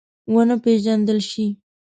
ونه 0.33 0.55
پېژندل 0.63 1.19
شي. 1.29 1.45